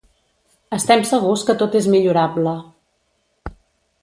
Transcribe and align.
Estem 0.77 1.03
segurs 1.11 1.43
que 1.51 1.57
tot 1.59 1.77
és 1.83 1.91
millorable. 1.97 2.57